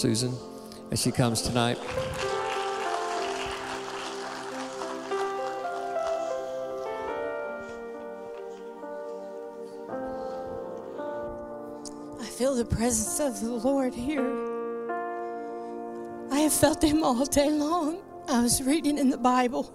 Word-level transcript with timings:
Susan 0.00 0.34
as 0.90 1.02
she 1.02 1.12
comes 1.12 1.42
tonight. 1.42 1.76
I 12.18 12.24
feel 12.24 12.54
the 12.54 12.64
presence 12.64 13.20
of 13.20 13.42
the 13.42 13.50
Lord 13.50 13.92
here. 13.92 14.24
I 16.32 16.38
have 16.38 16.54
felt 16.54 16.82
Him 16.82 17.04
all 17.04 17.26
day 17.26 17.50
long. 17.50 17.98
I 18.26 18.40
was 18.40 18.62
reading 18.62 18.96
in 18.96 19.10
the 19.10 19.18
Bible 19.18 19.70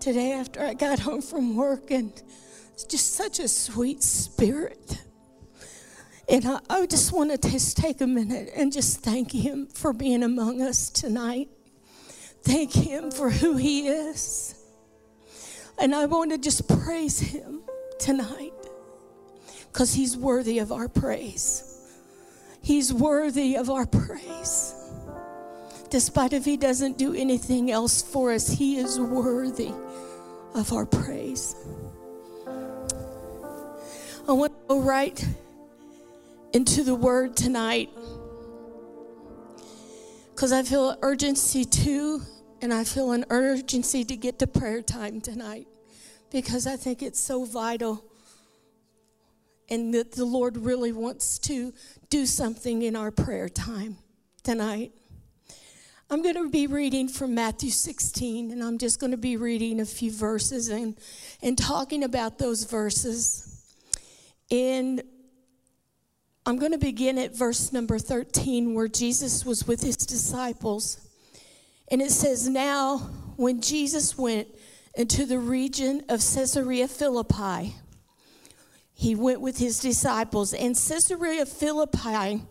today 0.00 0.32
after 0.32 0.60
I 0.60 0.74
got 0.74 0.98
home 0.98 1.22
from 1.22 1.54
work, 1.54 1.92
and 1.92 2.12
it's 2.72 2.82
just 2.82 3.14
such 3.14 3.38
a 3.38 3.46
sweet 3.46 4.02
spirit. 4.02 4.99
And 6.30 6.46
I, 6.46 6.60
I 6.70 6.86
just 6.86 7.12
want 7.12 7.32
to 7.32 7.50
just 7.50 7.76
take 7.76 8.00
a 8.00 8.06
minute 8.06 8.52
and 8.54 8.72
just 8.72 9.00
thank 9.00 9.32
Him 9.32 9.66
for 9.66 9.92
being 9.92 10.22
among 10.22 10.62
us 10.62 10.88
tonight. 10.88 11.48
Thank 12.42 12.72
Him 12.72 13.10
for 13.10 13.30
who 13.30 13.56
He 13.56 13.88
is. 13.88 14.54
And 15.76 15.92
I 15.92 16.06
want 16.06 16.30
to 16.30 16.38
just 16.38 16.68
praise 16.68 17.18
Him 17.18 17.62
tonight 17.98 18.52
because 19.72 19.92
He's 19.92 20.16
worthy 20.16 20.60
of 20.60 20.70
our 20.70 20.88
praise. 20.88 21.66
He's 22.62 22.94
worthy 22.94 23.56
of 23.56 23.68
our 23.68 23.86
praise. 23.86 24.72
Despite 25.90 26.32
if 26.32 26.44
He 26.44 26.56
doesn't 26.56 26.96
do 26.96 27.12
anything 27.12 27.72
else 27.72 28.02
for 28.02 28.30
us, 28.30 28.48
He 28.48 28.76
is 28.76 29.00
worthy 29.00 29.72
of 30.54 30.72
our 30.72 30.86
praise. 30.86 31.56
I 34.28 34.32
want 34.32 34.52
to 34.52 34.68
go 34.68 34.80
right 34.80 35.26
into 36.52 36.82
the 36.82 36.94
word 36.94 37.36
tonight 37.36 37.90
because 40.40 40.52
I 40.52 40.62
feel 40.62 40.96
urgency 41.02 41.66
too, 41.66 42.22
and 42.62 42.72
I 42.72 42.84
feel 42.84 43.12
an 43.12 43.26
urgency 43.28 44.04
to 44.06 44.16
get 44.16 44.38
to 44.38 44.46
prayer 44.46 44.80
time 44.80 45.20
tonight 45.20 45.68
because 46.30 46.66
I 46.66 46.76
think 46.76 47.02
it's 47.02 47.20
so 47.20 47.44
vital 47.44 48.02
and 49.68 49.92
that 49.92 50.12
the 50.12 50.24
Lord 50.24 50.56
really 50.56 50.92
wants 50.92 51.38
to 51.40 51.72
do 52.08 52.26
something 52.26 52.82
in 52.82 52.96
our 52.96 53.10
prayer 53.10 53.48
time 53.48 53.98
tonight. 54.42 54.92
I'm 56.08 56.22
going 56.22 56.34
to 56.34 56.48
be 56.48 56.66
reading 56.66 57.06
from 57.06 57.34
Matthew 57.34 57.70
16, 57.70 58.50
and 58.50 58.64
I'm 58.64 58.78
just 58.78 58.98
going 58.98 59.12
to 59.12 59.16
be 59.16 59.36
reading 59.36 59.78
a 59.78 59.84
few 59.84 60.10
verses 60.10 60.68
and, 60.68 60.96
and 61.42 61.56
talking 61.56 62.02
about 62.02 62.38
those 62.38 62.64
verses. 62.64 63.62
And 64.50 65.02
I'm 66.50 66.58
going 66.58 66.72
to 66.72 66.78
begin 66.78 67.16
at 67.16 67.32
verse 67.32 67.72
number 67.72 67.96
13, 67.96 68.74
where 68.74 68.88
Jesus 68.88 69.46
was 69.46 69.68
with 69.68 69.84
his 69.84 69.96
disciples. 69.96 70.98
And 71.92 72.02
it 72.02 72.10
says, 72.10 72.48
Now, 72.48 72.98
when 73.36 73.60
Jesus 73.60 74.18
went 74.18 74.48
into 74.96 75.26
the 75.26 75.38
region 75.38 76.02
of 76.08 76.18
Caesarea 76.18 76.88
Philippi, 76.88 77.76
he 78.92 79.14
went 79.14 79.40
with 79.40 79.58
his 79.58 79.78
disciples. 79.78 80.52
And 80.52 80.74
Caesarea 80.74 81.46
Philippi 81.46 82.42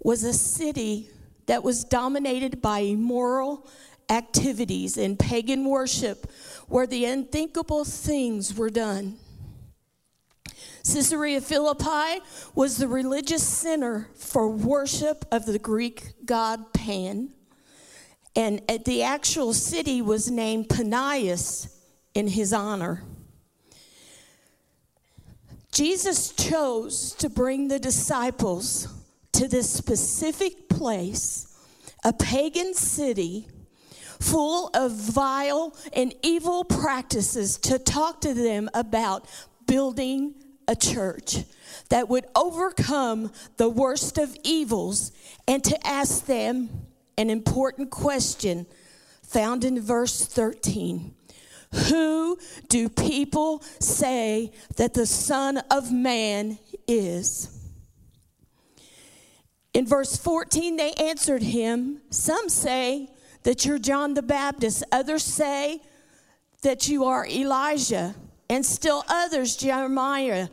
was 0.00 0.24
a 0.24 0.32
city 0.32 1.08
that 1.46 1.62
was 1.62 1.84
dominated 1.84 2.60
by 2.60 2.80
immoral 2.80 3.64
activities 4.08 4.96
and 4.96 5.16
pagan 5.16 5.66
worship, 5.66 6.28
where 6.66 6.88
the 6.88 7.04
unthinkable 7.04 7.84
things 7.84 8.56
were 8.56 8.70
done. 8.70 9.18
Caesarea 10.84 11.40
Philippi 11.40 12.22
was 12.54 12.78
the 12.78 12.88
religious 12.88 13.46
center 13.46 14.08
for 14.14 14.48
worship 14.48 15.24
of 15.30 15.46
the 15.46 15.58
Greek 15.58 16.12
god 16.24 16.72
Pan. 16.72 17.30
And 18.36 18.62
the 18.86 19.02
actual 19.02 19.52
city 19.52 20.00
was 20.00 20.30
named 20.30 20.68
Panias 20.68 21.74
in 22.14 22.28
his 22.28 22.52
honor. 22.52 23.02
Jesus 25.72 26.30
chose 26.30 27.12
to 27.14 27.28
bring 27.28 27.68
the 27.68 27.78
disciples 27.78 28.88
to 29.32 29.46
this 29.48 29.70
specific 29.70 30.68
place, 30.68 31.46
a 32.04 32.12
pagan 32.12 32.74
city 32.74 33.46
full 34.20 34.70
of 34.74 34.92
vile 34.92 35.74
and 35.92 36.14
evil 36.22 36.64
practices, 36.64 37.56
to 37.58 37.78
talk 37.78 38.20
to 38.20 38.34
them 38.34 38.68
about 38.74 39.26
building 39.66 40.34
a 40.70 40.76
church 40.76 41.38
that 41.88 42.08
would 42.08 42.24
overcome 42.36 43.32
the 43.56 43.68
worst 43.68 44.18
of 44.18 44.36
evils 44.44 45.10
and 45.48 45.64
to 45.64 45.86
ask 45.86 46.26
them 46.26 46.70
an 47.18 47.28
important 47.28 47.90
question 47.90 48.66
found 49.20 49.64
in 49.64 49.80
verse 49.80 50.24
13 50.24 51.12
Who 51.88 52.38
do 52.68 52.88
people 52.88 53.64
say 53.80 54.52
that 54.76 54.94
the 54.94 55.06
Son 55.06 55.58
of 55.70 55.90
Man 55.90 56.58
is? 56.86 57.56
In 59.74 59.86
verse 59.86 60.16
14, 60.16 60.76
they 60.76 60.92
answered 60.92 61.42
him 61.42 62.00
Some 62.10 62.48
say 62.48 63.08
that 63.42 63.64
you're 63.64 63.78
John 63.80 64.14
the 64.14 64.22
Baptist, 64.22 64.84
others 64.92 65.24
say 65.24 65.80
that 66.62 66.88
you 66.88 67.06
are 67.06 67.26
Elijah 67.26 68.14
and 68.50 68.66
still 68.66 69.04
others, 69.08 69.56
Jeremiah, 69.56 70.48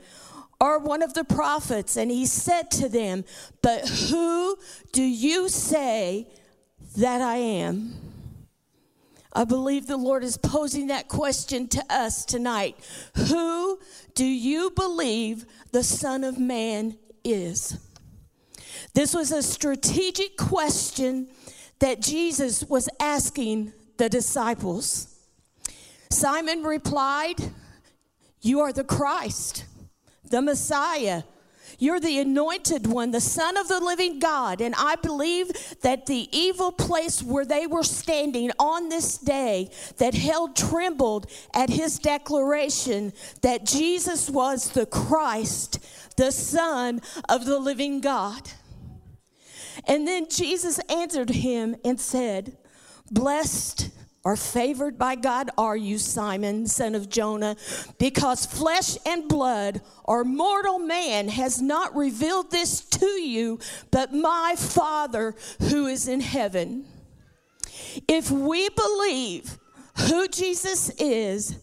or 0.61 0.77
one 0.77 1.01
of 1.01 1.15
the 1.15 1.23
prophets. 1.23 1.97
And 1.97 2.11
he 2.11 2.27
said 2.27 2.69
to 2.71 2.87
them, 2.87 3.25
But 3.63 3.89
who 3.89 4.57
do 4.93 5.01
you 5.01 5.49
say 5.49 6.27
that 6.95 7.21
I 7.21 7.37
am? 7.37 7.95
I 9.33 9.45
believe 9.45 9.87
the 9.87 9.97
Lord 9.97 10.23
is 10.23 10.37
posing 10.37 10.87
that 10.87 11.07
question 11.07 11.67
to 11.69 11.83
us 11.89 12.23
tonight. 12.23 12.77
Who 13.15 13.79
do 14.13 14.25
you 14.25 14.69
believe 14.69 15.45
the 15.71 15.83
Son 15.83 16.23
of 16.23 16.37
Man 16.37 16.97
is? 17.23 17.79
This 18.93 19.13
was 19.13 19.31
a 19.31 19.41
strategic 19.41 20.37
question 20.37 21.29
that 21.79 22.01
Jesus 22.01 22.63
was 22.63 22.89
asking 22.99 23.73
the 23.97 24.07
disciples. 24.07 25.15
Simon 26.09 26.63
replied, 26.63 27.37
You 28.41 28.61
are 28.61 28.73
the 28.73 28.83
Christ, 28.83 29.65
the 30.29 30.41
Messiah. 30.41 31.23
You're 31.79 31.99
the 31.99 32.19
anointed 32.19 32.87
one, 32.87 33.11
the 33.11 33.21
Son 33.21 33.57
of 33.57 33.67
the 33.67 33.79
living 33.79 34.19
God. 34.19 34.61
And 34.61 34.73
I 34.77 34.95
believe 34.95 35.51
that 35.81 36.05
the 36.05 36.27
evil 36.31 36.71
place 36.71 37.21
where 37.21 37.45
they 37.45 37.67
were 37.67 37.83
standing 37.83 38.51
on 38.57 38.89
this 38.89 39.17
day, 39.17 39.69
that 39.97 40.13
held 40.13 40.55
trembled 40.55 41.29
at 41.53 41.69
his 41.69 41.99
declaration 41.99 43.13
that 43.41 43.65
Jesus 43.65 44.29
was 44.29 44.71
the 44.71 44.85
Christ, 44.85 45.79
the 46.15 46.31
Son 46.31 47.01
of 47.29 47.45
the 47.45 47.59
living 47.59 48.01
God. 48.01 48.49
And 49.85 50.07
then 50.07 50.27
Jesus 50.29 50.79
answered 50.89 51.29
him 51.29 51.75
and 51.85 51.99
said, 51.99 52.57
Blessed 53.11 53.89
or 54.27 54.35
favored 54.35 54.97
by 54.97 55.15
God 55.15 55.49
are 55.57 55.77
you, 55.77 55.97
Simon, 55.97 56.67
son 56.67 56.95
of 56.95 57.07
Jonah, 57.07 57.55
because 57.97 58.45
flesh 58.45 58.97
and 59.05 59.29
blood 59.29 59.79
or 60.03 60.25
mortal 60.25 60.79
man 60.79 61.29
has 61.29 61.61
not 61.61 61.95
revealed 61.95 62.51
this 62.51 62.81
to 62.81 63.05
you, 63.05 63.57
but 63.89 64.13
my 64.13 64.53
Father 64.57 65.33
who 65.69 65.87
is 65.87 66.09
in 66.09 66.19
heaven. 66.19 66.83
If 68.05 68.29
we 68.29 68.67
believe 68.67 69.57
who 70.09 70.27
Jesus 70.27 70.89
is, 70.99 71.57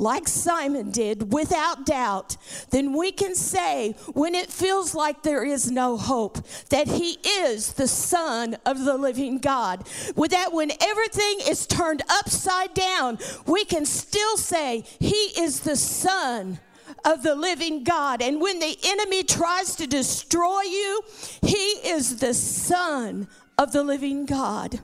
like 0.00 0.26
Simon 0.26 0.90
did, 0.90 1.32
without 1.32 1.84
doubt, 1.84 2.36
then 2.70 2.96
we 2.96 3.12
can 3.12 3.34
say, 3.34 3.94
when 4.14 4.34
it 4.34 4.50
feels 4.50 4.94
like 4.94 5.22
there 5.22 5.44
is 5.44 5.70
no 5.70 5.96
hope, 5.96 6.38
that 6.70 6.88
He 6.88 7.18
is 7.22 7.74
the 7.74 7.86
Son 7.86 8.56
of 8.64 8.84
the 8.84 8.96
living 8.96 9.38
God. 9.38 9.86
With 10.16 10.30
that, 10.30 10.52
when 10.52 10.72
everything 10.80 11.40
is 11.46 11.66
turned 11.66 12.02
upside 12.08 12.72
down, 12.74 13.18
we 13.46 13.64
can 13.64 13.84
still 13.84 14.36
say, 14.36 14.84
He 14.98 15.32
is 15.38 15.60
the 15.60 15.76
Son 15.76 16.58
of 17.04 17.22
the 17.22 17.34
living 17.34 17.84
God. 17.84 18.22
And 18.22 18.40
when 18.40 18.58
the 18.58 18.76
enemy 18.82 19.22
tries 19.22 19.76
to 19.76 19.86
destroy 19.86 20.62
you, 20.62 21.02
He 21.42 21.72
is 21.88 22.16
the 22.16 22.34
Son 22.34 23.28
of 23.58 23.72
the 23.72 23.84
living 23.84 24.24
God. 24.24 24.80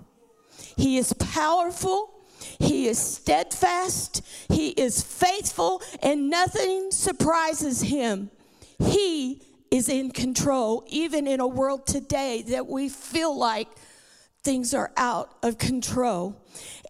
He 0.76 0.98
is 0.98 1.14
powerful. 1.14 2.15
He 2.58 2.86
is 2.88 2.98
steadfast, 2.98 4.22
He 4.48 4.68
is 4.70 5.02
faithful, 5.02 5.82
and 6.02 6.30
nothing 6.30 6.90
surprises 6.90 7.82
Him. 7.82 8.30
He 8.78 9.42
is 9.70 9.88
in 9.88 10.10
control, 10.10 10.84
even 10.88 11.26
in 11.26 11.40
a 11.40 11.46
world 11.46 11.86
today 11.86 12.42
that 12.48 12.66
we 12.66 12.88
feel 12.88 13.36
like 13.36 13.68
things 14.42 14.72
are 14.74 14.92
out 14.96 15.34
of 15.42 15.58
control. 15.58 16.40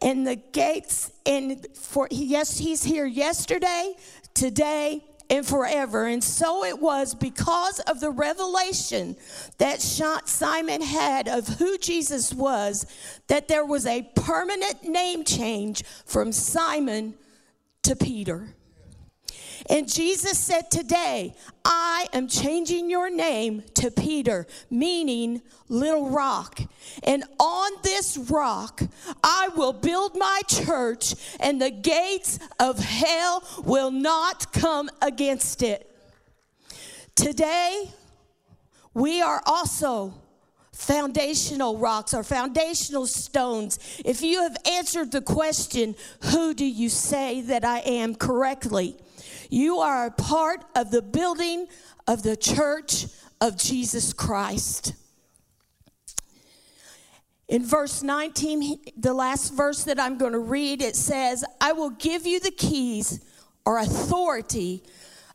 And 0.03 0.27
the 0.27 0.37
gates, 0.37 1.11
and 1.25 1.67
for 1.75 2.07
yes, 2.11 2.59
He's 2.59 2.85
here 2.85 3.07
yesterday, 3.07 3.95
today, 4.35 5.05
and 5.29 5.47
forever. 5.47 6.07
And 6.07 6.23
so 6.23 6.65
it 6.65 6.81
was 6.81 7.15
because 7.15 7.81
of 7.81 8.01
the 8.01 8.11
revelation 8.11 9.17
that 9.59 9.81
Simon 9.81 10.83
had 10.83 11.29
of 11.29 11.47
who 11.49 11.79
Jesus 11.79 12.33
was 12.33 12.87
that 13.27 13.49
there 13.49 13.65
was 13.65 13.87
a 13.87 14.03
permanent 14.15 14.85
name 14.85 15.25
change 15.25 15.85
from 16.05 16.33
Simon 16.33 17.15
to 17.83 17.97
Peter. 17.97 18.56
And 19.69 19.93
Jesus 19.93 20.39
said, 20.39 20.71
Today, 20.71 21.35
I 21.65 22.07
am 22.13 22.29
changing 22.29 22.89
your 22.89 23.11
name 23.11 23.63
to 23.75 23.91
Peter, 23.91 24.47
meaning 24.71 25.43
little 25.69 26.11
rock. 26.11 26.61
And 27.03 27.25
on 27.41 27.73
this 27.83 28.17
rock, 28.17 28.83
I 29.25 29.49
will 29.57 29.73
build 29.73 30.17
my 30.17 30.41
church, 30.47 31.15
and 31.41 31.61
the 31.61 31.71
gates 31.71 32.39
of 32.61 32.79
hell 32.79 33.43
will 33.65 33.91
not 33.91 34.53
come 34.53 34.89
against 35.03 35.63
it. 35.63 35.91
Today, 37.17 37.91
we 38.95 39.21
are 39.21 39.43
also 39.47 40.15
foundational 40.73 41.79
rocks 41.79 42.15
or 42.15 42.23
foundational 42.23 43.07
stones. 43.07 43.79
If 44.05 44.23
you 44.23 44.43
have 44.43 44.57
answered 44.67 45.11
the 45.11 45.23
question, 45.23 45.97
Who 46.31 46.55
do 46.55 46.65
you 46.65 46.89
say 46.89 47.41
that 47.43 47.65
I 47.65 47.81
am 47.81 48.15
correctly? 48.15 48.97
You 49.51 49.79
are 49.79 50.07
a 50.07 50.11
part 50.11 50.65
of 50.75 50.91
the 50.91 51.03
building 51.03 51.67
of 52.07 52.23
the 52.23 52.37
church 52.37 53.07
of 53.41 53.57
Jesus 53.57 54.13
Christ. 54.13 54.95
In 57.49 57.65
verse 57.65 58.03
19, 58.03 58.79
the 58.97 59.15
last 59.15 59.55
verse 59.55 59.85
that 59.85 60.01
I'm 60.01 60.19
going 60.19 60.33
to 60.33 60.39
read, 60.39 60.83
it 60.83 60.97
says, 60.97 61.45
I 61.61 61.73
will 61.73 61.91
give 61.91 62.27
you 62.27 62.41
the 62.41 62.51
keys 62.51 63.21
or 63.65 63.79
authority 63.79 64.83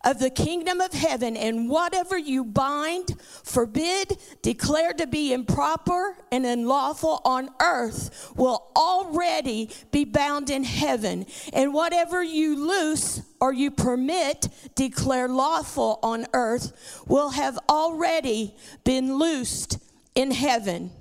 of 0.04 0.20
the 0.20 0.30
kingdom 0.30 0.82
of 0.82 0.94
heaven, 0.94 1.38
and 1.38 1.70
whatever 1.70 2.18
you 2.18 2.44
bind, 2.44 3.22
forbid, 3.44 4.18
declare 4.42 4.94
to 4.94 5.06
be 5.06 5.32
improper 5.32 6.18
and 6.32 6.46
unlawful 6.46 7.22
on 7.24 7.50
earth 7.62 8.34
will 8.36 8.72
already 8.76 9.70
be 9.92 10.04
bound 10.04 10.50
in 10.50 10.64
heaven. 10.64 11.26
And 11.54 11.74
whatever 11.74 12.24
you 12.24 12.68
loose 12.68 13.22
or 13.42 13.52
you 13.52 13.72
permit, 13.72 14.48
declare 14.76 15.28
lawful 15.28 16.00
on 16.04 16.28
earth, 16.34 17.04
will 17.08 17.32
have 17.32 17.58
already 17.68 18.56
been 18.86 19.16
loosed 19.16 19.80
in 20.16 20.32
heaven. 20.32 20.92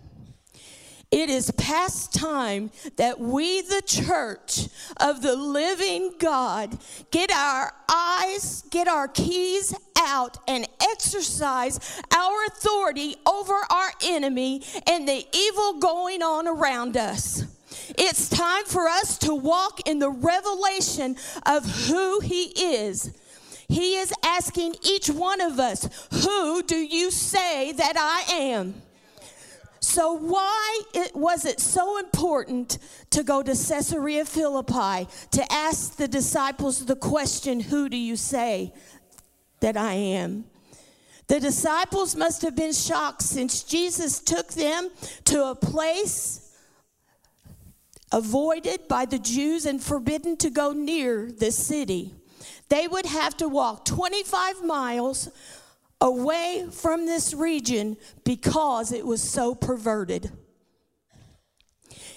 It 1.11 1.29
is 1.29 1.51
past 1.53 2.15
time 2.15 2.71
that 2.97 3.19
we, 3.19 3.63
the 3.63 3.83
church 3.85 4.69
of 4.99 5.23
the 5.23 5.35
living 5.35 6.15
God, 6.21 6.79
get 7.11 7.33
our 7.33 7.73
eyes, 7.89 8.63
get 8.71 8.87
our 8.87 9.09
keys 9.09 9.75
out, 9.99 10.39
and 10.47 10.69
exercise 10.81 12.01
our 12.17 12.45
authority 12.47 13.17
over 13.27 13.55
our 13.71 13.91
enemy 14.05 14.63
and 14.89 15.07
the 15.07 15.27
evil 15.33 15.81
going 15.81 16.23
on 16.23 16.47
around 16.47 16.97
us. 16.97 17.45
It's 17.99 18.29
time 18.29 18.65
for 18.65 18.89
us 18.89 19.19
to 19.19 19.35
walk 19.35 19.87
in 19.87 19.99
the 19.99 20.11
revelation 20.11 21.17
of 21.47 21.65
who 21.87 22.21
He 22.21 22.45
is. 22.57 23.13
He 23.69 23.97
is 23.97 24.13
asking 24.25 24.75
each 24.83 25.09
one 25.09 25.41
of 25.41 25.61
us, 25.61 25.89
Who 26.25 26.63
do 26.63 26.77
you 26.77 27.11
say 27.11 27.73
that 27.73 27.97
I 27.97 28.33
am? 28.33 28.75
So, 29.79 30.13
why 30.13 30.83
it, 30.93 31.15
was 31.15 31.45
it 31.45 31.59
so 31.59 31.99
important 31.99 32.79
to 33.11 33.23
go 33.23 33.43
to 33.43 33.53
Caesarea 33.53 34.25
Philippi 34.25 35.09
to 35.31 35.53
ask 35.53 35.97
the 35.97 36.09
disciples 36.09 36.85
the 36.85 36.97
question, 36.97 37.61
Who 37.61 37.89
do 37.89 37.97
you 37.97 38.17
say 38.17 38.75
that 39.61 39.77
I 39.77 39.95
am? 39.95 40.45
The 41.29 41.39
disciples 41.41 42.17
must 42.17 42.43
have 42.43 42.57
been 42.57 42.73
shocked 42.73 43.23
since 43.23 43.63
Jesus 43.63 44.19
took 44.19 44.49
them 44.49 44.91
to 45.27 45.45
a 45.47 45.55
place 45.55 46.50
avoided 48.12 48.89
by 48.89 49.05
the 49.05 49.19
Jews 49.19 49.67
and 49.67 49.83
forbidden 49.83 50.37
to 50.39 50.51
go 50.51 50.73
near 50.73 51.31
the 51.31 51.51
city. 51.51 52.15
They 52.69 52.87
would 52.87 53.07
have 53.07 53.37
to 53.39 53.49
walk 53.49 53.85
25 53.85 54.65
miles 54.65 55.31
away 56.01 56.67
from 56.71 57.07
this 57.07 57.35
region 57.35 57.97
because 58.25 58.93
it 58.93 59.05
was 59.05 59.23
so 59.23 59.55
perverted. 59.55 60.31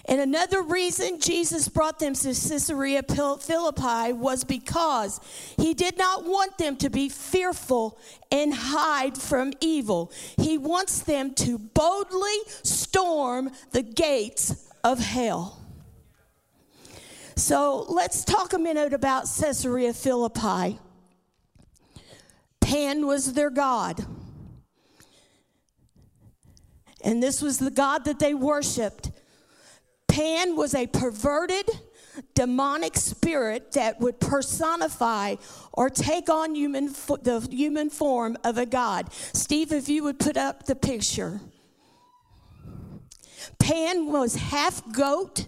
And 0.05 0.19
another 0.19 0.61
reason 0.61 1.21
Jesus 1.21 1.69
brought 1.69 1.99
them 1.99 2.13
to 2.13 2.27
Caesarea 2.27 3.03
Philippi 3.03 4.13
was 4.13 4.43
because 4.43 5.21
he 5.57 5.73
did 5.73 5.97
not 5.97 6.25
want 6.25 6.57
them 6.57 6.75
to 6.77 6.89
be 6.89 7.07
fearful 7.07 7.97
and 8.29 8.53
hide 8.53 9.17
from 9.17 9.53
evil. 9.61 10.11
He 10.37 10.57
wants 10.57 10.99
them 10.99 11.33
to 11.35 11.57
boldly 11.57 12.37
storm 12.63 13.51
the 13.71 13.81
gates 13.81 14.67
of 14.83 14.99
hell. 14.99 15.62
So 17.35 17.85
let's 17.89 18.23
talk 18.23 18.53
a 18.53 18.59
minute 18.59 18.93
about 18.93 19.23
Caesarea 19.23 19.93
Philippi. 19.93 20.79
Pan 22.61 23.07
was 23.07 23.33
their 23.33 23.49
God. 23.49 24.05
And 27.03 27.21
this 27.21 27.41
was 27.41 27.57
the 27.57 27.71
God 27.71 28.05
that 28.05 28.19
they 28.19 28.33
worshiped. 28.33 29.11
Pan 30.07 30.55
was 30.55 30.75
a 30.75 30.87
perverted, 30.87 31.67
demonic 32.35 32.95
spirit 32.97 33.71
that 33.73 33.99
would 33.99 34.19
personify 34.19 35.35
or 35.73 35.89
take 35.89 36.29
on 36.29 36.55
human 36.55 36.93
the 37.23 37.47
human 37.51 37.89
form 37.89 38.37
of 38.43 38.57
a 38.57 38.65
god. 38.65 39.11
Steve, 39.11 39.73
if 39.73 39.89
you 39.89 40.03
would 40.03 40.19
put 40.19 40.37
up 40.37 40.65
the 40.65 40.75
picture. 40.75 41.41
Pan 43.59 44.11
was 44.11 44.35
half 44.35 44.83
goat 44.93 45.47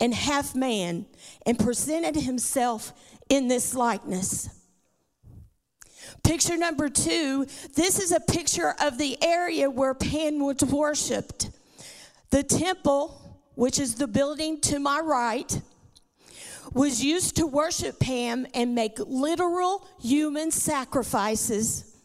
and 0.00 0.14
half 0.14 0.54
man 0.54 1.06
and 1.44 1.58
presented 1.58 2.16
himself 2.16 2.92
in 3.28 3.48
this 3.48 3.74
likeness. 3.74 4.48
Picture 6.22 6.56
number 6.56 6.88
two 6.88 7.46
this 7.74 7.98
is 7.98 8.12
a 8.12 8.20
picture 8.20 8.74
of 8.80 8.98
the 8.98 9.22
area 9.22 9.68
where 9.70 9.94
Pan 9.94 10.42
was 10.42 10.62
worshiped. 10.62 11.50
The 12.30 12.42
temple, 12.42 13.38
which 13.54 13.78
is 13.78 13.94
the 13.94 14.06
building 14.06 14.60
to 14.62 14.78
my 14.78 15.00
right, 15.00 15.60
was 16.72 17.02
used 17.02 17.36
to 17.36 17.46
worship 17.46 17.98
Pan 17.98 18.48
and 18.54 18.74
make 18.74 18.98
literal 18.98 19.86
human 20.00 20.50
sacrifices. 20.50 21.96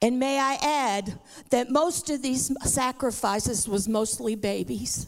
And 0.00 0.18
may 0.18 0.38
I 0.38 0.54
add 0.60 1.18
that 1.50 1.70
most 1.70 2.10
of 2.10 2.22
these 2.22 2.50
sacrifices 2.64 3.68
was 3.68 3.88
mostly 3.88 4.34
babies. 4.34 5.06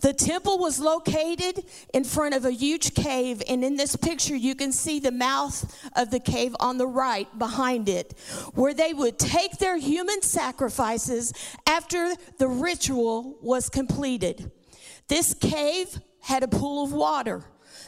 The 0.00 0.12
temple 0.12 0.58
was 0.58 0.78
located 0.78 1.64
in 1.92 2.04
front 2.04 2.34
of 2.34 2.44
a 2.44 2.52
huge 2.52 2.94
cave, 2.94 3.42
and 3.48 3.64
in 3.64 3.76
this 3.76 3.96
picture, 3.96 4.36
you 4.36 4.54
can 4.54 4.70
see 4.70 5.00
the 5.00 5.10
mouth 5.10 5.74
of 5.96 6.10
the 6.10 6.20
cave 6.20 6.54
on 6.60 6.78
the 6.78 6.86
right 6.86 7.26
behind 7.38 7.88
it, 7.88 8.16
where 8.54 8.74
they 8.74 8.92
would 8.92 9.18
take 9.18 9.58
their 9.58 9.76
human 9.76 10.22
sacrifices 10.22 11.32
after 11.66 12.14
the 12.38 12.46
ritual 12.46 13.38
was 13.42 13.68
completed. 13.68 14.52
This 15.08 15.34
cave 15.34 16.00
had 16.20 16.44
a 16.44 16.48
pool 16.48 16.84
of 16.84 16.92
water 16.92 17.44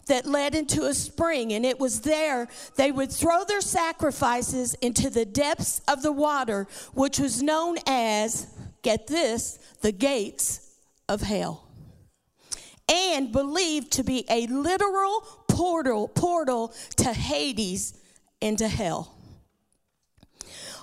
that 0.07 0.27
led 0.27 0.57
into 0.57 0.87
a 0.87 0.95
spring, 0.95 1.53
and 1.53 1.65
it 1.65 1.79
was 1.79 2.01
there 2.01 2.49
they 2.77 2.91
would 2.91 3.13
throw 3.13 3.45
their 3.45 3.61
sacrifices 3.61 4.75
into 4.75 5.11
the 5.11 5.25
depths 5.25 5.81
of 5.87 6.03
the 6.03 6.13
water, 6.13 6.67
which 6.93 7.21
was 7.21 7.41
known 7.41 7.77
as, 7.87 8.49
get 8.83 9.07
this, 9.07 9.59
the 9.81 9.93
gates 9.93 10.75
of 11.09 11.21
hell 11.21 11.70
and 12.91 13.33
believed 13.33 13.93
to 13.93 14.03
be 14.03 14.25
a 14.29 14.47
literal 14.49 15.21
portal, 15.49 16.09
portal 16.09 16.75
to 16.97 17.13
Hades 17.13 17.95
and 18.43 18.59
to 18.59 18.69
hell. 18.69 19.15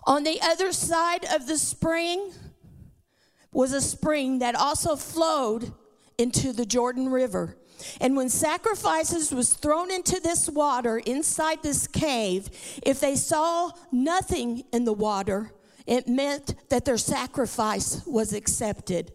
On 0.06 0.24
the 0.24 0.40
other 0.42 0.72
side 0.72 1.26
of 1.26 1.48
the 1.48 1.58
spring 1.58 2.32
was 3.52 3.74
a 3.74 3.82
spring 3.82 4.40
that 4.40 4.56
also 4.56 4.96
flowed 4.96 5.74
into 6.18 6.54
the 6.54 6.66
Jordan 6.66 7.10
River. 7.10 7.58
And 8.02 8.16
when 8.16 8.30
sacrifices 8.30 9.32
was 9.32 9.54
thrown 9.54 9.92
into 9.92 10.20
this 10.20 10.50
water 10.50 10.98
inside 11.00 11.62
this 11.62 11.88
cave, 11.88 12.50
if 12.84 13.00
they 13.00 13.16
saw 13.16 13.72
nothing 13.92 14.64
in 14.72 14.86
the 14.86 14.94
water, 14.94 15.52
it 15.86 16.08
meant 16.08 16.56
that 16.70 16.86
their 16.86 16.98
sacrifice 16.98 18.06
was 18.06 18.34
accepted. 18.34 19.12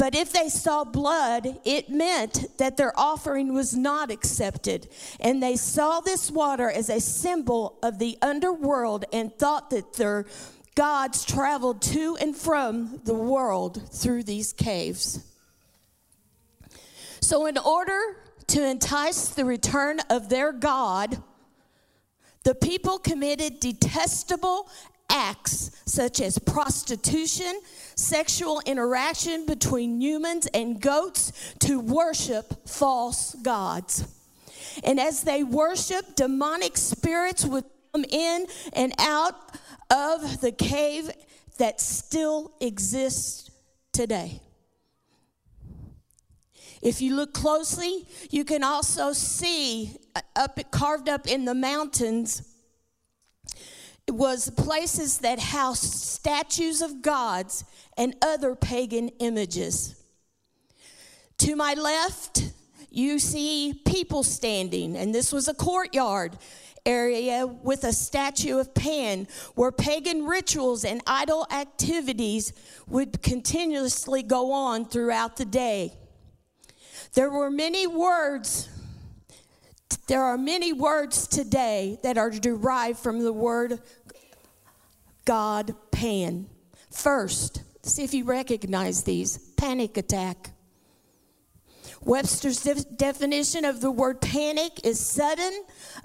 But 0.00 0.14
if 0.14 0.32
they 0.32 0.48
saw 0.48 0.84
blood, 0.84 1.60
it 1.62 1.90
meant 1.90 2.56
that 2.56 2.78
their 2.78 2.98
offering 2.98 3.52
was 3.52 3.76
not 3.76 4.10
accepted. 4.10 4.88
And 5.20 5.42
they 5.42 5.56
saw 5.56 6.00
this 6.00 6.30
water 6.30 6.70
as 6.70 6.88
a 6.88 7.02
symbol 7.02 7.78
of 7.82 7.98
the 7.98 8.16
underworld 8.22 9.04
and 9.12 9.30
thought 9.38 9.68
that 9.68 9.92
their 9.92 10.24
gods 10.74 11.22
traveled 11.26 11.82
to 11.82 12.16
and 12.18 12.34
from 12.34 13.02
the 13.04 13.12
world 13.12 13.90
through 13.92 14.22
these 14.22 14.54
caves. 14.54 15.22
So, 17.20 17.44
in 17.44 17.58
order 17.58 18.00
to 18.46 18.66
entice 18.66 19.28
the 19.28 19.44
return 19.44 20.00
of 20.08 20.30
their 20.30 20.50
God, 20.50 21.22
the 22.44 22.54
people 22.54 22.98
committed 22.98 23.60
detestable 23.60 24.70
acts 25.10 25.70
such 25.84 26.20
as 26.20 26.38
prostitution, 26.38 27.60
sexual 27.96 28.62
interaction 28.64 29.44
between 29.44 30.00
humans 30.00 30.46
and 30.54 30.80
goats 30.80 31.54
to 31.58 31.80
worship 31.80 32.68
false 32.68 33.34
gods. 33.42 34.06
And 34.84 35.00
as 35.00 35.22
they 35.22 35.42
worship, 35.42 36.14
demonic 36.14 36.76
spirits 36.76 37.44
would 37.44 37.64
come 37.92 38.04
in 38.04 38.46
and 38.72 38.92
out 38.98 39.34
of 39.90 40.40
the 40.40 40.52
cave 40.52 41.10
that 41.58 41.80
still 41.80 42.52
exists 42.60 43.50
today. 43.92 44.40
If 46.80 47.02
you 47.02 47.14
look 47.14 47.34
closely, 47.34 48.06
you 48.30 48.44
can 48.44 48.64
also 48.64 49.12
see 49.12 49.96
uh, 50.16 50.20
up 50.34 50.58
carved 50.70 51.08
up 51.10 51.26
in 51.26 51.44
the 51.44 51.54
mountains 51.54 52.49
was 54.14 54.50
places 54.50 55.18
that 55.18 55.38
housed 55.38 55.82
statues 55.82 56.82
of 56.82 57.02
gods 57.02 57.64
and 57.96 58.14
other 58.22 58.54
pagan 58.54 59.08
images. 59.20 59.94
To 61.38 61.56
my 61.56 61.74
left, 61.74 62.52
you 62.90 63.18
see 63.18 63.80
people 63.86 64.22
standing, 64.22 64.96
and 64.96 65.14
this 65.14 65.32
was 65.32 65.48
a 65.48 65.54
courtyard 65.54 66.36
area 66.86 67.46
with 67.46 67.84
a 67.84 67.92
statue 67.92 68.58
of 68.58 68.74
Pan, 68.74 69.28
where 69.54 69.72
pagan 69.72 70.24
rituals 70.24 70.84
and 70.84 71.02
idol 71.06 71.46
activities 71.50 72.52
would 72.88 73.22
continuously 73.22 74.22
go 74.22 74.52
on 74.52 74.86
throughout 74.86 75.36
the 75.36 75.44
day. 75.44 75.92
There 77.14 77.30
were 77.30 77.50
many 77.50 77.86
words 77.86 78.68
there 80.10 80.24
are 80.24 80.36
many 80.36 80.72
words 80.72 81.28
today 81.28 81.96
that 82.02 82.18
are 82.18 82.30
derived 82.30 82.98
from 82.98 83.20
the 83.22 83.32
word 83.32 83.80
God 85.24 85.74
Pan. 85.90 86.48
First, 86.90 87.62
see 87.82 88.04
if 88.04 88.14
you 88.14 88.24
recognize 88.24 89.04
these 89.04 89.38
panic 89.56 89.96
attack. 89.96 90.50
Webster's 92.02 92.62
de- 92.62 92.84
definition 92.96 93.64
of 93.64 93.80
the 93.80 93.90
word 93.90 94.20
panic 94.20 94.80
is 94.84 94.98
sudden, 94.98 95.64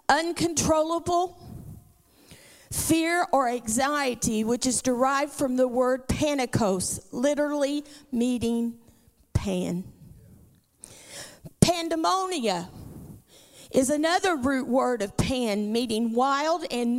uncontrollable 0.09 1.41
fear 2.71 3.25
or 3.31 3.47
anxiety, 3.47 4.43
which 4.43 4.65
is 4.65 4.81
derived 4.81 5.31
from 5.31 5.55
the 5.55 5.67
word 5.67 6.07
panikos, 6.07 6.99
literally 7.11 7.85
meaning 8.11 8.75
pan. 9.33 9.85
Pandemonia 11.61 12.67
is 13.71 13.89
another 13.89 14.35
root 14.35 14.67
word 14.67 15.01
of 15.01 15.15
pan, 15.17 15.71
meaning 15.71 16.13
wild 16.13 16.65
and 16.69 16.95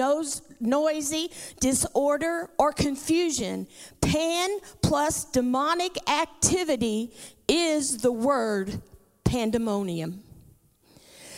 noisy, 0.61 1.31
disorder, 1.61 2.51
or 2.59 2.73
confusion. 2.73 3.67
Pan 4.01 4.59
plus 4.83 5.25
demonic 5.25 5.97
activity 6.09 7.13
is 7.49 7.99
the 7.99 8.13
word 8.13 8.81
pandemonium. 9.25 10.23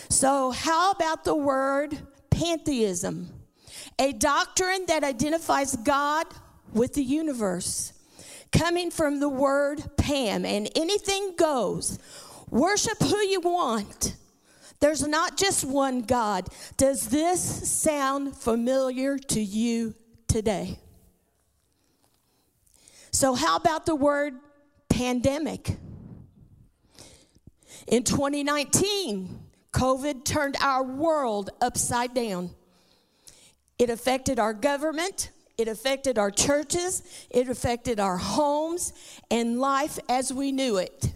So, 0.09 0.51
how 0.51 0.93
about 0.93 1.25
the 1.25 1.35
word 1.35 1.99
pantheism? 2.31 3.29
A 3.99 4.13
doctrine 4.13 4.87
that 4.87 5.05
identifies 5.05 5.77
God 5.77 6.27
with 6.73 6.95
the 6.95 7.03
universe, 7.03 7.93
coming 8.53 8.91
from 8.91 9.21
the 9.21 9.29
word 9.29 9.97
pan, 9.97 10.45
and 10.45 10.71
anything 10.77 11.35
goes. 11.37 11.99
Worship 12.51 12.99
who 13.01 13.19
you 13.19 13.41
want 13.41 14.17
there's 14.81 15.07
not 15.07 15.37
just 15.37 15.65
one 15.65 16.03
God. 16.03 16.49
Does 16.77 17.09
this 17.09 17.41
sound 17.69 18.37
familiar 18.37 19.19
to 19.19 19.41
you 19.41 19.95
today? 20.29 20.79
So, 23.11 23.35
how 23.35 23.57
about 23.57 23.87
the 23.87 23.97
word 23.97 24.35
pandemic? 24.89 25.77
In 27.89 28.05
2019, 28.05 29.41
COVID 29.73 30.25
turned 30.25 30.57
our 30.61 30.83
world 30.83 31.51
upside 31.61 32.15
down. 32.15 32.51
It 33.79 33.91
affected 33.91 34.39
our 34.39 34.53
government, 34.53 35.31
it 35.57 35.69
affected 35.69 36.19
our 36.19 36.31
churches, 36.31 37.03
it 37.31 37.49
affected 37.49 37.99
our 37.99 38.17
homes, 38.17 38.93
and 39.31 39.59
life 39.59 39.99
as 40.09 40.33
we 40.33 40.53
knew 40.53 40.77
it. 40.77 41.13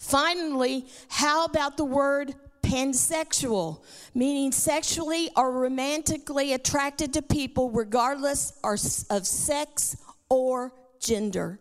Finally, 0.00 0.86
how 1.08 1.44
about 1.44 1.76
the 1.76 1.84
word 1.84 2.34
pansexual, 2.62 3.82
meaning 4.14 4.50
sexually 4.50 5.30
or 5.36 5.52
romantically 5.52 6.54
attracted 6.54 7.12
to 7.12 7.20
people 7.20 7.70
regardless 7.70 8.54
of 8.64 9.26
sex 9.26 9.96
or 10.30 10.72
gender? 10.98 11.60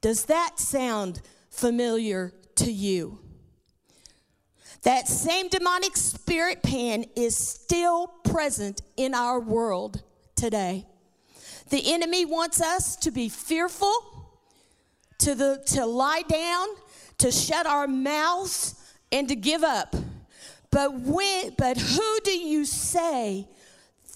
Does 0.00 0.26
that 0.26 0.60
sound 0.60 1.20
familiar 1.50 2.32
to 2.54 2.70
you? 2.70 3.18
That 4.82 5.08
same 5.08 5.48
demonic 5.48 5.96
spirit 5.96 6.62
pan 6.62 7.06
is 7.16 7.36
still 7.36 8.06
present 8.24 8.82
in 8.96 9.14
our 9.14 9.40
world 9.40 10.02
today. 10.36 10.86
The 11.70 11.92
enemy 11.92 12.24
wants 12.24 12.62
us 12.62 12.94
to 12.96 13.10
be 13.10 13.28
fearful, 13.28 14.30
to, 15.18 15.34
the, 15.34 15.62
to 15.66 15.86
lie 15.86 16.22
down, 16.28 16.68
to 17.22 17.30
shut 17.30 17.66
our 17.66 17.86
mouths 17.86 18.74
and 19.12 19.28
to 19.28 19.36
give 19.36 19.62
up. 19.62 19.94
But 20.72 20.92
when 20.94 21.54
but 21.56 21.78
who 21.78 22.18
do 22.24 22.32
you 22.32 22.64
say 22.64 23.46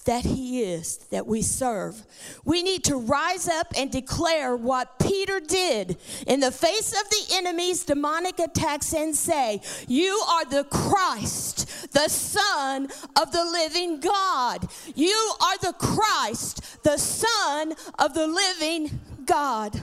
that 0.07 0.25
he 0.25 0.63
is 0.63 0.99
that 1.11 1.25
we 1.25 1.43
serve? 1.43 2.05
We 2.45 2.65
need 2.65 2.83
to 2.85 2.97
rise 2.97 3.49
up 3.49 3.73
and 3.77 3.93
declare 3.93 4.57
what 4.57 4.99
Peter 4.99 5.39
did 5.39 5.99
in 6.27 6.41
the 6.41 6.51
face 6.51 6.93
of 7.01 7.09
the 7.11 7.35
enemy's 7.35 7.85
demonic 7.85 8.41
attacks 8.41 8.93
and 8.93 9.17
say, 9.17 9.61
"You 9.87 10.21
are 10.29 10.45
the 10.45 10.65
Christ, 10.65 11.93
the 11.93 12.09
son 12.09 12.89
of 13.15 13.31
the 13.31 13.45
living 13.45 14.01
God. 14.01 14.69
You 14.97 15.35
are 15.41 15.59
the 15.59 15.75
Christ, 15.75 16.61
the 16.83 16.99
son 16.99 17.77
of 18.01 18.15
the 18.15 18.27
living 18.27 18.99
God." 19.25 19.81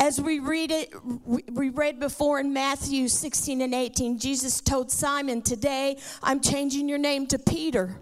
As 0.00 0.18
we 0.18 0.38
read 0.38 0.70
it, 0.70 0.94
we 1.26 1.68
read 1.68 2.00
before 2.00 2.40
in 2.40 2.54
Matthew 2.54 3.06
16 3.06 3.60
and 3.60 3.74
18, 3.74 4.18
Jesus 4.18 4.62
told 4.62 4.90
Simon, 4.90 5.42
Today 5.42 5.98
I'm 6.22 6.40
changing 6.40 6.88
your 6.88 6.96
name 6.96 7.26
to 7.26 7.38
Peter. 7.38 7.98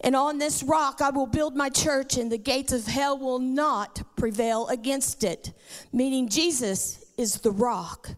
And 0.00 0.16
on 0.16 0.38
this 0.38 0.62
rock 0.62 1.02
I 1.02 1.10
will 1.10 1.26
build 1.26 1.56
my 1.56 1.68
church, 1.68 2.16
and 2.16 2.32
the 2.32 2.38
gates 2.38 2.72
of 2.72 2.86
hell 2.86 3.18
will 3.18 3.38
not 3.38 4.16
prevail 4.16 4.66
against 4.68 5.24
it. 5.24 5.52
Meaning, 5.92 6.30
Jesus 6.30 7.04
is 7.18 7.34
the 7.34 7.52
rock. 7.52 8.08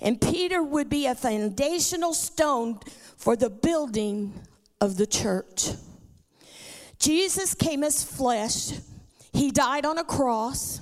And 0.00 0.20
Peter 0.20 0.64
would 0.64 0.90
be 0.90 1.06
a 1.06 1.14
foundational 1.14 2.12
stone 2.12 2.80
for 3.16 3.36
the 3.36 3.50
building 3.50 4.34
of 4.80 4.96
the 4.96 5.06
church. 5.06 5.70
Jesus 6.98 7.54
came 7.54 7.84
as 7.84 8.02
flesh, 8.02 8.72
he 9.32 9.52
died 9.52 9.86
on 9.86 9.96
a 9.96 10.04
cross. 10.04 10.80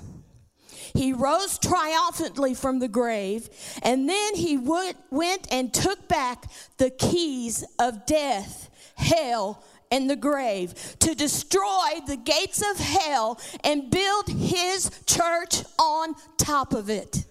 He 0.93 1.13
rose 1.13 1.57
triumphantly 1.57 2.53
from 2.53 2.79
the 2.79 2.87
grave, 2.87 3.49
and 3.81 4.09
then 4.09 4.35
he 4.35 4.57
went, 4.57 4.97
went 5.09 5.47
and 5.51 5.73
took 5.73 6.07
back 6.07 6.45
the 6.77 6.89
keys 6.89 7.63
of 7.79 8.05
death, 8.05 8.69
hell, 8.95 9.63
and 9.91 10.09
the 10.09 10.15
grave 10.15 10.73
to 10.99 11.13
destroy 11.13 11.99
the 12.07 12.17
gates 12.17 12.61
of 12.61 12.77
hell 12.77 13.39
and 13.63 13.91
build 13.91 14.29
his 14.29 14.89
church 15.05 15.63
on 15.77 16.15
top 16.37 16.73
of 16.73 16.89
it. 16.89 17.25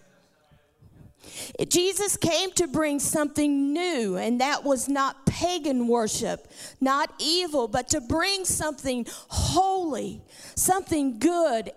Jesus 1.68 2.16
came 2.16 2.50
to 2.52 2.66
bring 2.66 2.98
something 2.98 3.72
new, 3.72 4.16
and 4.16 4.40
that 4.40 4.64
was 4.64 4.88
not 4.88 5.24
pagan 5.26 5.88
worship, 5.88 6.50
not 6.80 7.12
evil, 7.18 7.68
but 7.68 7.88
to 7.88 8.00
bring 8.00 8.44
something 8.44 9.06
holy, 9.28 10.22
something 10.54 11.18
good 11.18 11.70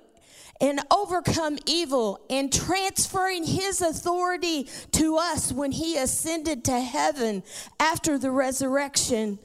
and 0.61 0.79
overcome 0.91 1.57
evil 1.65 2.25
and 2.29 2.51
transferring 2.51 3.43
his 3.43 3.81
authority 3.81 4.69
to 4.91 5.17
us 5.17 5.51
when 5.51 5.71
he 5.71 5.97
ascended 5.97 6.63
to 6.65 6.79
heaven 6.79 7.43
after 7.79 8.17
the 8.17 8.31
resurrection 8.31 9.39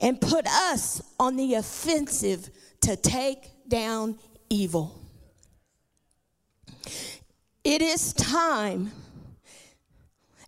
and 0.00 0.20
put 0.20 0.46
us 0.46 1.02
on 1.18 1.36
the 1.36 1.54
offensive 1.54 2.50
to 2.82 2.96
take 2.96 3.50
down 3.68 4.18
evil. 4.50 5.00
It 7.64 7.82
is 7.82 8.12
time. 8.12 8.92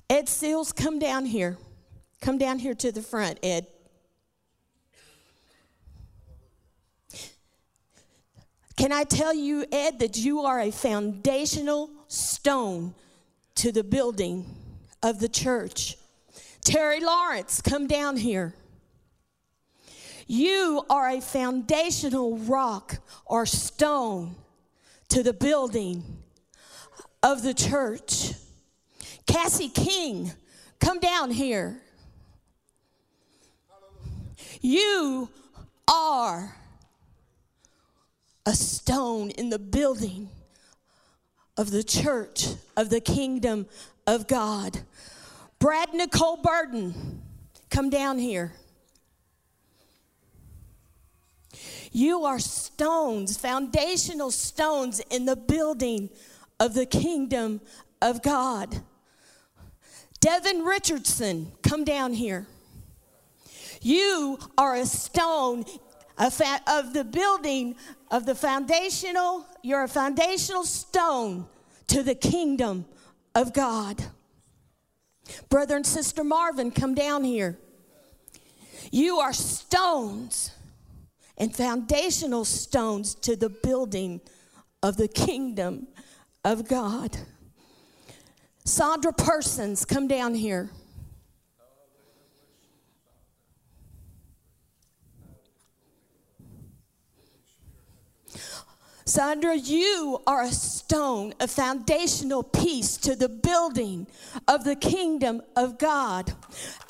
Ed 0.09 0.28
Seals, 0.28 0.73
come 0.73 0.99
down 0.99 1.25
here. 1.25 1.59
Come 2.21 2.38
down 2.38 2.59
here 2.59 2.75
to 2.75 2.92
the 2.92 3.02
front, 3.02 3.38
Ed. 3.42 3.66
Can 8.88 8.97
I 8.97 9.04
tell 9.04 9.35
you, 9.35 9.66
Ed, 9.71 9.99
that 9.99 10.16
you 10.16 10.40
are 10.40 10.61
a 10.61 10.71
foundational 10.71 11.90
stone 12.07 12.95
to 13.57 13.71
the 13.71 13.85
building 13.85 14.47
of 15.02 15.21
the 15.21 15.28
church. 15.28 15.99
Terry 16.64 16.99
Lawrence, 16.99 17.61
come 17.61 17.87
down 17.87 18.16
here. 18.16 18.54
You 20.26 20.87
are 20.88 21.07
a 21.07 21.21
foundational 21.21 22.38
rock 22.38 22.97
or 23.26 23.45
stone 23.45 24.37
to 25.11 25.23
the 25.23 25.35
building 25.35 26.02
of 27.23 27.42
the 27.42 27.52
church. 27.52 28.33
Cassie 29.26 29.68
King, 29.68 30.33
come 30.80 30.99
down 30.99 31.30
here. 31.30 31.83
You 34.62 35.28
are 35.87 36.57
a 38.48 38.54
stone 38.54 39.28
in 39.32 39.50
the 39.50 39.58
building 39.58 40.26
of 41.58 41.70
the 41.70 41.82
church 41.82 42.46
of 42.78 42.88
the 42.88 42.98
kingdom 42.98 43.66
of 44.06 44.26
God. 44.26 44.80
Brad 45.58 45.92
Nicole 45.92 46.38
Burden, 46.38 47.20
come 47.68 47.90
down 47.90 48.18
here. 48.18 48.54
You 51.92 52.24
are 52.24 52.38
stones, 52.38 53.36
foundational 53.36 54.30
stones 54.30 55.02
in 55.10 55.26
the 55.26 55.36
building 55.36 56.08
of 56.58 56.72
the 56.72 56.86
kingdom 56.86 57.60
of 58.00 58.22
God. 58.22 58.80
Devin 60.20 60.62
Richardson, 60.62 61.52
come 61.62 61.84
down 61.84 62.14
here. 62.14 62.46
You 63.82 64.38
are 64.56 64.74
a 64.74 64.86
stone 64.86 65.66
of 66.18 66.92
the 66.92 67.04
building 67.04 67.76
of 68.10 68.26
the 68.26 68.34
foundational, 68.34 69.46
you're 69.62 69.84
a 69.84 69.88
foundational 69.88 70.64
stone 70.64 71.46
to 71.87 72.02
the 72.02 72.14
kingdom 72.14 72.84
of 73.34 73.52
God. 73.52 74.04
Brother 75.48 75.76
and 75.76 75.87
Sister 75.87 76.25
Marvin, 76.25 76.70
come 76.70 76.94
down 76.94 77.25
here. 77.25 77.58
You 78.90 79.18
are 79.18 79.32
stones 79.32 80.50
and 81.37 81.54
foundational 81.54 82.44
stones 82.44 83.14
to 83.16 83.37
the 83.37 83.50
building 83.50 84.20
of 84.82 84.96
the 84.96 85.08
kingdom 85.08 85.88
of 86.44 86.66
God. 86.66 87.16
Sandra 88.64 89.12
Persons, 89.12 89.84
come 89.84 90.08
down 90.08 90.34
here. 90.34 90.70
Sandra, 99.08 99.56
you 99.56 100.20
are 100.26 100.42
a 100.42 100.50
stone, 100.52 101.32
a 101.40 101.48
foundational 101.48 102.42
piece 102.42 102.98
to 102.98 103.16
the 103.16 103.30
building 103.30 104.06
of 104.46 104.64
the 104.64 104.76
kingdom 104.76 105.40
of 105.56 105.78
God. 105.78 106.30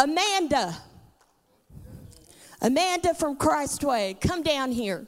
Amanda, 0.01 0.77
Amanda 2.61 3.15
from 3.15 3.37
Christway, 3.37 4.21
come 4.21 4.43
down 4.43 4.73
here. 4.73 5.07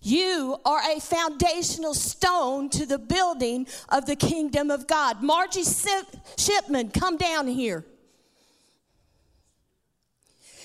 You 0.00 0.56
are 0.64 0.80
a 0.80 1.00
foundational 1.00 1.92
stone 1.92 2.70
to 2.70 2.86
the 2.86 2.98
building 2.98 3.66
of 3.90 4.06
the 4.06 4.16
kingdom 4.16 4.70
of 4.70 4.86
God. 4.86 5.22
Margie 5.22 5.64
Shipman, 6.38 6.92
come 6.92 7.18
down 7.18 7.46
here. 7.46 7.84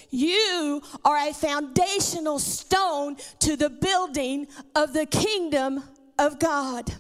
You 0.10 0.82
are 1.04 1.18
a 1.18 1.34
foundational 1.34 2.40
stone 2.40 3.18
to 3.40 3.56
the 3.56 3.70
building 3.70 4.48
of 4.76 4.94
the 4.94 5.06
kingdom 5.06 5.84
of 6.18 6.40
God. 6.40 6.94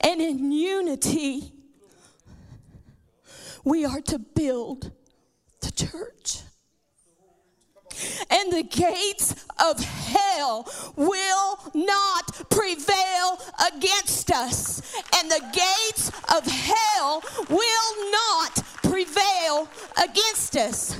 And 0.00 0.20
in 0.20 0.52
unity, 0.52 1.52
we 3.64 3.84
are 3.84 4.00
to 4.02 4.18
build 4.18 4.92
the 5.60 5.72
church. 5.72 6.42
And 8.30 8.52
the 8.52 8.62
gates 8.62 9.34
of 9.64 9.80
hell 9.80 10.68
will 10.96 11.58
not 11.74 12.50
prevail 12.50 13.38
against 13.74 14.30
us. 14.30 14.82
And 15.16 15.30
the 15.30 15.42
gates 15.52 16.10
of 16.34 16.46
hell 16.46 17.22
will 17.48 18.10
not 18.12 18.62
prevail 18.82 19.68
against 20.02 20.56
us. 20.56 20.98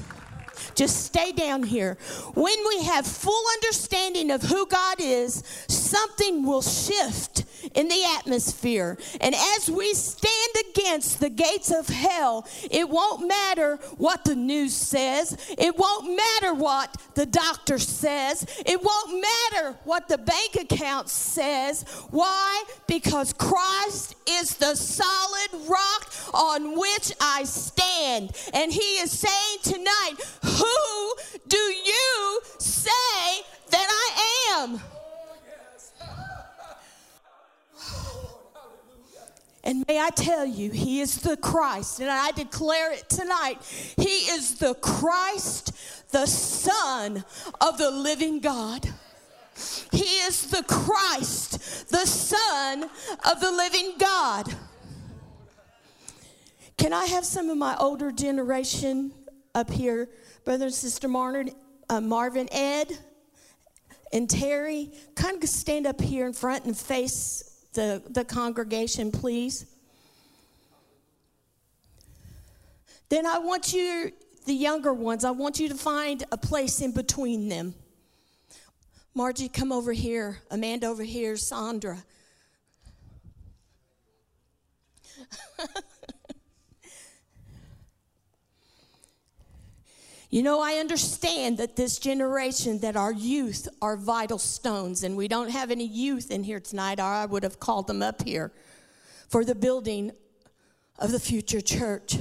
Just 0.74 1.06
stay 1.06 1.32
down 1.32 1.62
here. 1.62 1.96
When 2.35 2.56
we 2.68 2.85
have 2.85 3.06
full 3.06 3.42
understanding 3.54 4.30
of 4.30 4.42
who 4.42 4.66
God 4.66 4.96
is, 5.00 5.42
something 5.68 6.44
will 6.44 6.61
shift 6.61 7.44
in 7.74 7.88
the 7.88 8.05
atmosphere. 8.18 8.98
And 9.20 9.35
as 9.35 9.70
we 9.70 9.94
stand 9.94 10.52
against 10.70 11.20
the 11.20 11.31
gates 11.31 11.70
of 11.70 11.88
hell, 11.88 12.46
it 12.70 12.88
won't 12.88 13.26
matter 13.26 13.76
what 13.96 14.24
the 14.24 14.37
news 14.37 14.74
says, 14.74 15.37
it 15.59 15.76
won't 15.76 16.16
matter 16.16 16.55
what 16.55 16.96
the 17.14 17.26
doctor 17.26 17.79
says, 17.79 18.46
it 18.64 18.83
won't 18.83 19.24
matter 19.52 19.76
what 19.85 20.09
the 20.09 20.18
bank 20.18 20.57
account 20.61 21.09
says. 21.09 21.85
Why? 22.11 22.64
Because 22.87 23.33
Christ 23.33 24.14
is 24.29 24.57
the 24.57 24.74
solid 24.74 25.68
rock 25.68 26.12
on 26.35 26.79
which 26.79 27.12
I 27.20 27.44
stand. 27.44 28.33
And 28.52 28.72
He 28.72 28.98
is 28.98 29.11
saying 29.18 29.59
tonight, 29.62 30.14
Who 30.42 31.14
do 31.48 31.57
you 31.57 32.40
say 32.59 33.42
that 33.70 33.87
I 33.88 34.59
am? 34.59 34.81
And 39.66 39.85
may 39.88 39.98
I 39.98 40.11
tell 40.11 40.46
you, 40.46 40.70
He 40.70 41.00
is 41.00 41.22
the 41.22 41.37
Christ, 41.37 41.98
and 41.98 42.09
I 42.09 42.31
declare 42.31 42.92
it 42.92 43.09
tonight. 43.09 43.59
He 43.96 44.31
is 44.31 44.55
the 44.55 44.74
Christ, 44.74 45.72
the 46.12 46.26
Son 46.26 47.24
of 47.61 47.76
the 47.76 47.90
living 47.90 48.38
God. 48.38 48.88
He 49.90 50.20
is 50.20 50.50
the 50.52 50.62
Christ, 50.62 51.88
the 51.90 52.07
Son 52.07 52.85
of 53.24 53.40
the 53.40 53.50
living 53.50 53.94
God. 53.98 54.55
Can 56.79 56.92
I 56.92 57.07
have 57.07 57.24
some 57.24 57.50
of 57.50 57.59
my 57.59 57.76
older 57.79 58.12
generation 58.12 59.11
up 59.52 59.68
here, 59.68 60.09
brother 60.44 60.66
and 60.66 60.74
sister 60.74 61.09
Marvin, 61.09 61.50
uh, 61.90 62.00
Marvin, 62.00 62.48
Ed, 62.52 62.96
and 64.12 64.31
Terry? 64.31 64.92
Kind 65.16 65.42
of 65.42 65.48
stand 65.48 65.88
up 65.88 66.00
here 66.00 66.24
in 66.24 66.35
front 66.35 66.66
and 66.66 66.76
face 66.76 67.55
the, 67.76 68.02
the 68.10 68.24
congregation, 68.24 69.12
please. 69.12 69.66
Then 73.08 73.24
I 73.24 73.38
want 73.38 73.72
you, 73.72 74.10
the 74.46 74.52
younger 74.52 74.92
ones, 74.92 75.24
I 75.24 75.30
want 75.30 75.60
you 75.60 75.68
to 75.68 75.76
find 75.76 76.24
a 76.32 76.36
place 76.36 76.80
in 76.80 76.90
between 76.92 77.48
them. 77.48 77.74
Margie, 79.14 79.48
come 79.48 79.70
over 79.70 79.92
here. 79.92 80.40
Amanda 80.50 80.88
over 80.88 81.04
here. 81.04 81.36
Sandra. 81.36 82.04
You 90.37 90.42
know, 90.42 90.61
I 90.61 90.75
understand 90.75 91.57
that 91.57 91.77
this 91.77 91.99
generation, 91.99 92.81
that 92.81 92.94
our 92.94 93.11
youth 93.11 93.68
are 93.81 93.96
vital 93.96 94.37
stones, 94.37 95.03
and 95.03 95.16
we 95.16 95.29
don't 95.29 95.49
have 95.49 95.70
any 95.70 95.87
youth 95.87 96.31
in 96.31 96.44
here 96.44 96.61
tonight, 96.61 97.01
or 97.01 97.05
I 97.05 97.25
would 97.25 97.42
have 97.42 97.59
called 97.59 97.87
them 97.87 98.03
up 98.03 98.20
here 98.20 98.53
for 99.31 99.46
the 99.46 99.55
building 99.55 100.12
of 100.99 101.11
the 101.11 101.18
future 101.18 101.62
church. 101.62 102.18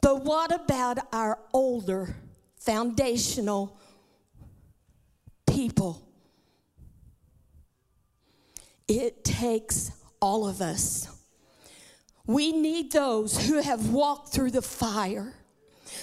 But 0.00 0.22
what 0.24 0.54
about 0.54 0.98
our 1.12 1.40
older, 1.52 2.14
foundational 2.54 3.76
people? 5.48 6.00
It 8.86 9.24
takes 9.24 9.90
all 10.22 10.46
of 10.46 10.60
us. 10.60 11.08
We 12.24 12.52
need 12.52 12.92
those 12.92 13.48
who 13.48 13.60
have 13.62 13.90
walked 13.90 14.28
through 14.32 14.52
the 14.52 14.62
fire 14.62 15.34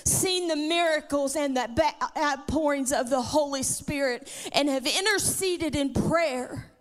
seen 0.06 0.48
the 0.48 0.56
miracles 0.56 1.36
and 1.36 1.58
the 1.58 1.94
outpourings 2.18 2.92
of 2.92 3.10
the 3.10 3.22
Holy 3.22 3.64
Spirit 3.64 4.32
and 4.54 4.70
have 4.70 4.86
interceded 4.86 5.76
in 5.76 5.94
prayer. 5.94 6.72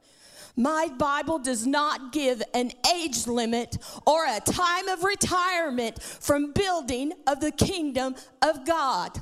My 0.57 0.89
Bible 0.99 1.39
does 1.39 1.67
not 1.67 2.13
give 2.13 2.43
an 2.53 2.71
age 2.95 3.27
limit 3.27 3.79
or 4.07 4.25
a 4.25 4.41
time 4.41 4.89
of 4.89 5.03
retirement 5.03 6.01
from 6.01 6.53
building 6.53 7.13
of 7.27 7.41
the 7.41 7.51
kingdom 7.51 8.15
of 8.41 8.65
God. 8.65 9.21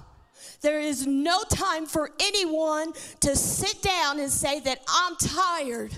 There 0.61 0.81
is 0.81 1.07
no 1.07 1.43
time 1.49 1.87
for 1.87 2.11
anyone 2.21 2.93
to 3.21 3.35
sit 3.35 3.81
down 3.83 4.21
and 4.21 4.31
say 4.31 4.61
that 4.61 4.81
I'm 4.87 5.17
tired. 5.17 5.97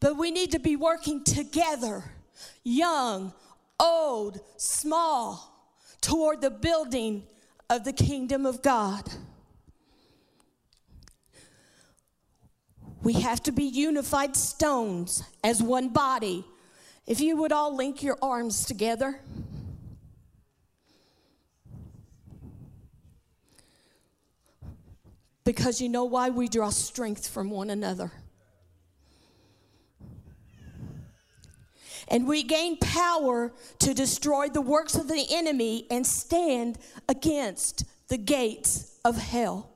But 0.00 0.16
we 0.16 0.30
need 0.30 0.52
to 0.52 0.58
be 0.58 0.76
working 0.76 1.22
together, 1.22 2.04
young, 2.64 3.32
old, 3.78 4.40
small, 4.56 5.49
toward 6.00 6.40
the 6.40 6.50
building 6.50 7.24
of 7.68 7.84
the 7.84 7.92
kingdom 7.92 8.46
of 8.46 8.62
God. 8.62 9.08
We 13.02 13.14
have 13.14 13.42
to 13.44 13.52
be 13.52 13.64
unified 13.64 14.36
stones 14.36 15.22
as 15.42 15.62
one 15.62 15.88
body. 15.88 16.44
If 17.06 17.20
you 17.20 17.36
would 17.36 17.52
all 17.52 17.74
link 17.74 18.02
your 18.02 18.18
arms 18.20 18.66
together. 18.66 19.20
Because 25.44 25.80
you 25.80 25.88
know 25.88 26.04
why 26.04 26.28
we 26.28 26.48
draw 26.48 26.70
strength 26.70 27.26
from 27.26 27.50
one 27.50 27.70
another. 27.70 28.12
And 32.10 32.26
we 32.26 32.42
gain 32.42 32.76
power 32.78 33.52
to 33.78 33.94
destroy 33.94 34.48
the 34.48 34.60
works 34.60 34.96
of 34.96 35.06
the 35.06 35.26
enemy 35.30 35.86
and 35.90 36.04
stand 36.04 36.78
against 37.08 37.84
the 38.08 38.18
gates 38.18 38.98
of 39.04 39.16
hell. 39.16 39.70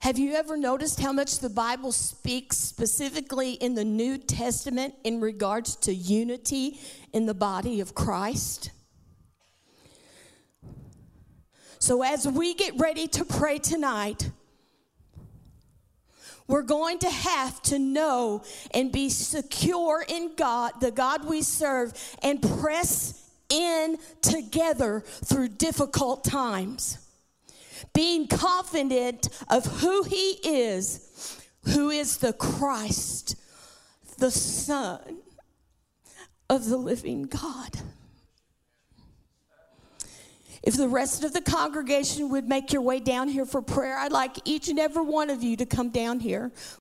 Have 0.00 0.18
you 0.18 0.34
ever 0.34 0.56
noticed 0.56 1.00
how 1.00 1.12
much 1.12 1.40
the 1.40 1.50
Bible 1.50 1.90
speaks 1.90 2.56
specifically 2.56 3.52
in 3.52 3.74
the 3.74 3.84
New 3.84 4.18
Testament 4.18 4.94
in 5.04 5.20
regards 5.20 5.74
to 5.76 5.92
unity 5.92 6.78
in 7.12 7.26
the 7.26 7.34
body 7.34 7.80
of 7.80 7.94
Christ? 7.94 8.70
So, 11.78 12.02
as 12.02 12.26
we 12.26 12.54
get 12.54 12.78
ready 12.78 13.08
to 13.08 13.24
pray 13.24 13.58
tonight, 13.58 14.30
we're 16.48 16.62
going 16.62 16.98
to 17.00 17.10
have 17.10 17.60
to 17.62 17.78
know 17.78 18.42
and 18.72 18.92
be 18.92 19.08
secure 19.08 20.04
in 20.06 20.34
God, 20.36 20.72
the 20.80 20.90
God 20.90 21.24
we 21.24 21.42
serve, 21.42 21.92
and 22.22 22.40
press 22.40 23.28
in 23.48 23.98
together 24.22 25.00
through 25.06 25.48
difficult 25.48 26.24
times. 26.24 26.98
Being 27.92 28.26
confident 28.28 29.28
of 29.48 29.66
who 29.66 30.02
He 30.04 30.38
is, 30.44 31.40
who 31.66 31.90
is 31.90 32.18
the 32.18 32.32
Christ, 32.32 33.36
the 34.18 34.30
Son 34.30 35.18
of 36.48 36.68
the 36.68 36.76
living 36.76 37.24
God. 37.24 37.80
If 40.66 40.76
the 40.76 40.88
rest 40.88 41.22
of 41.22 41.32
the 41.32 41.40
congregation 41.40 42.28
would 42.30 42.48
make 42.48 42.72
your 42.72 42.82
way 42.82 42.98
down 42.98 43.28
here 43.28 43.46
for 43.46 43.62
prayer, 43.62 43.96
I'd 43.96 44.10
like 44.10 44.36
each 44.44 44.66
and 44.68 44.80
every 44.80 45.04
one 45.04 45.30
of 45.30 45.44
you 45.44 45.56
to 45.58 45.64
come 45.64 45.90
down 45.90 46.18
here. 46.18 46.50